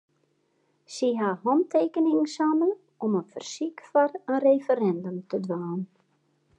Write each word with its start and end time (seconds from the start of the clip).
Sy 0.93 1.09
ha 1.19 1.33
hantekeningen 1.43 2.31
sammele 2.37 2.75
om 3.07 3.19
in 3.21 3.29
fersyk 3.35 3.85
foar 3.89 4.11
in 4.21 4.43
referindum 4.49 5.17
te 5.29 5.37
dwaan. 5.45 5.81